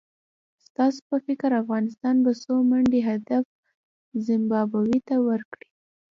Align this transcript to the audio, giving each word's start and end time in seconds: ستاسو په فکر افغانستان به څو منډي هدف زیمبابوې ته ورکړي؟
ستاسو 0.67 0.99
په 1.09 1.17
فکر 1.25 1.49
افغانستان 1.61 2.15
به 2.23 2.31
څو 2.43 2.53
منډي 2.69 3.01
هدف 3.09 3.45
زیمبابوې 4.25 4.99
ته 5.07 5.15
ورکړي؟ 5.27 5.67